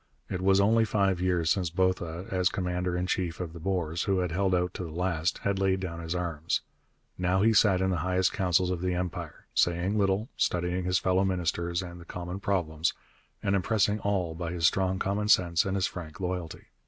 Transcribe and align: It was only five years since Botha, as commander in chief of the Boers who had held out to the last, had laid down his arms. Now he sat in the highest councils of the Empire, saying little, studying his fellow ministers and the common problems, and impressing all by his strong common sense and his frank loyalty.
It 0.31 0.41
was 0.41 0.59
only 0.59 0.83
five 0.83 1.21
years 1.21 1.51
since 1.51 1.69
Botha, 1.69 2.25
as 2.31 2.49
commander 2.49 2.97
in 2.97 3.05
chief 3.05 3.39
of 3.39 3.53
the 3.53 3.59
Boers 3.59 4.05
who 4.05 4.17
had 4.17 4.31
held 4.31 4.55
out 4.55 4.73
to 4.73 4.83
the 4.83 4.89
last, 4.89 5.37
had 5.43 5.59
laid 5.59 5.79
down 5.79 5.99
his 5.99 6.15
arms. 6.15 6.61
Now 7.19 7.43
he 7.43 7.53
sat 7.53 7.81
in 7.81 7.91
the 7.91 7.97
highest 7.97 8.33
councils 8.33 8.71
of 8.71 8.81
the 8.81 8.95
Empire, 8.95 9.45
saying 9.53 9.99
little, 9.99 10.27
studying 10.35 10.85
his 10.85 10.97
fellow 10.97 11.23
ministers 11.23 11.83
and 11.83 12.01
the 12.01 12.05
common 12.05 12.39
problems, 12.39 12.95
and 13.43 13.55
impressing 13.55 13.99
all 13.99 14.33
by 14.33 14.51
his 14.53 14.65
strong 14.65 14.97
common 14.97 15.27
sense 15.27 15.65
and 15.65 15.77
his 15.77 15.85
frank 15.85 16.19
loyalty. 16.19 16.69